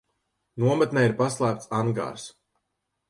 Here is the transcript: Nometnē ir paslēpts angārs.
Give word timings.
Nometnē 0.63 1.03
ir 1.09 1.13
paslēpts 1.21 1.71
angārs. 1.81 2.29